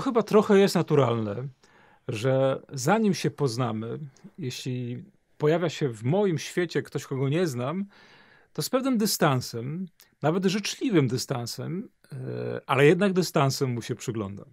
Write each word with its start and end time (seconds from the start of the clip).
chyba 0.00 0.22
trochę 0.22 0.58
jest 0.58 0.74
naturalne, 0.74 1.48
że 2.08 2.62
zanim 2.72 3.14
się 3.14 3.30
poznamy, 3.30 3.98
jeśli 4.38 5.04
pojawia 5.38 5.68
się 5.68 5.88
w 5.88 6.04
moim 6.04 6.38
świecie 6.38 6.82
ktoś, 6.82 7.06
kogo 7.06 7.28
nie 7.28 7.46
znam, 7.46 7.86
to 8.52 8.62
z 8.62 8.70
pewnym 8.70 8.98
dystansem, 8.98 9.86
nawet 10.22 10.44
życzliwym 10.44 11.08
dystansem, 11.08 11.88
e, 12.12 12.16
ale 12.66 12.86
jednak 12.86 13.12
dystansem 13.12 13.70
mu 13.70 13.82
się 13.82 13.94
przyglądam. 13.94 14.50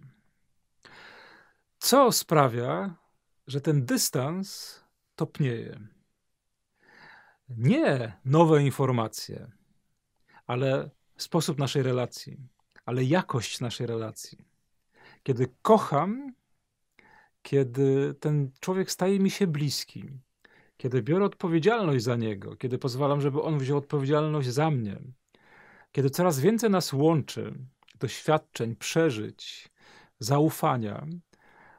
Co 1.78 2.12
sprawia, 2.12 2.94
że 3.46 3.60
ten 3.60 3.84
dystans 3.84 4.80
topnieje? 5.16 5.80
Nie 7.48 8.12
nowe 8.24 8.62
informacje, 8.62 9.50
ale 10.46 10.90
sposób 11.16 11.58
naszej 11.58 11.82
relacji, 11.82 12.36
ale 12.84 13.04
jakość 13.04 13.60
naszej 13.60 13.86
relacji. 13.86 14.49
Kiedy 15.22 15.48
kocham, 15.62 16.34
kiedy 17.42 18.14
ten 18.14 18.50
człowiek 18.60 18.90
staje 18.90 19.20
mi 19.20 19.30
się 19.30 19.46
bliski, 19.46 20.10
kiedy 20.76 21.02
biorę 21.02 21.24
odpowiedzialność 21.24 22.04
za 22.04 22.16
niego, 22.16 22.56
kiedy 22.56 22.78
pozwalam, 22.78 23.20
żeby 23.20 23.42
on 23.42 23.58
wziął 23.58 23.78
odpowiedzialność 23.78 24.48
za 24.48 24.70
mnie, 24.70 25.00
kiedy 25.92 26.10
coraz 26.10 26.40
więcej 26.40 26.70
nas 26.70 26.92
łączy, 26.92 27.54
doświadczeń, 27.98 28.76
przeżyć, 28.76 29.70
zaufania, 30.18 31.06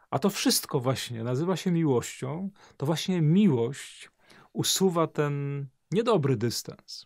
a 0.09 0.19
to 0.19 0.29
wszystko 0.29 0.79
właśnie 0.79 1.23
nazywa 1.23 1.57
się 1.57 1.71
miłością, 1.71 2.49
to 2.77 2.85
właśnie 2.85 3.21
miłość 3.21 4.09
usuwa 4.53 5.07
ten 5.07 5.65
niedobry 5.91 6.37
dystans. 6.37 7.05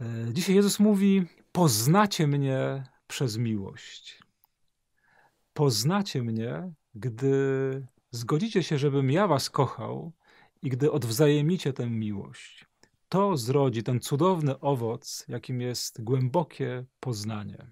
E, 0.00 0.04
dzisiaj 0.32 0.54
Jezus 0.54 0.80
mówi: 0.80 1.22
Poznacie 1.52 2.26
mnie 2.26 2.84
przez 3.06 3.36
miłość. 3.36 4.22
Poznacie 5.54 6.22
mnie, 6.22 6.72
gdy 6.94 7.86
zgodzicie 8.10 8.62
się, 8.62 8.78
żebym 8.78 9.10
ja 9.10 9.26
was 9.26 9.50
kochał 9.50 10.12
i 10.62 10.70
gdy 10.70 10.92
odwzajemnicie 10.92 11.72
tę 11.72 11.90
miłość. 11.90 12.66
To 13.08 13.36
zrodzi 13.36 13.82
ten 13.82 14.00
cudowny 14.00 14.60
owoc, 14.60 15.24
jakim 15.28 15.60
jest 15.60 16.02
głębokie 16.02 16.84
poznanie. 17.00 17.70